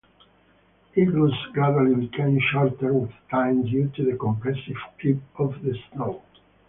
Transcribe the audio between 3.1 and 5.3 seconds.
time due to the compressive creep